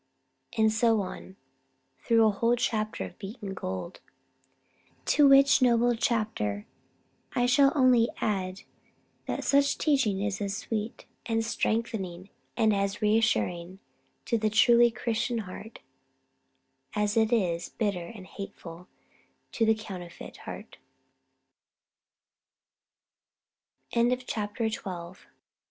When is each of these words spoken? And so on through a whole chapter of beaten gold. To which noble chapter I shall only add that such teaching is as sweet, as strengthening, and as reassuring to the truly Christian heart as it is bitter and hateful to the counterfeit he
And 0.57 0.73
so 0.73 1.01
on 1.01 1.35
through 1.99 2.25
a 2.25 2.31
whole 2.31 2.55
chapter 2.55 3.05
of 3.05 3.19
beaten 3.19 3.53
gold. 3.53 3.99
To 5.05 5.27
which 5.29 5.61
noble 5.61 5.93
chapter 5.93 6.65
I 7.33 7.45
shall 7.45 7.71
only 7.75 8.09
add 8.19 8.63
that 9.27 9.43
such 9.43 9.77
teaching 9.77 10.19
is 10.23 10.41
as 10.41 10.57
sweet, 10.57 11.05
as 11.27 11.45
strengthening, 11.45 12.31
and 12.57 12.73
as 12.73 13.03
reassuring 13.03 13.77
to 14.25 14.39
the 14.39 14.49
truly 14.49 14.89
Christian 14.89 15.37
heart 15.37 15.81
as 16.95 17.15
it 17.15 17.31
is 17.31 17.69
bitter 17.69 18.07
and 18.07 18.25
hateful 18.25 18.87
to 19.43 19.67
the 19.67 19.75
counterfeit 19.75 20.39
he 23.93 24.15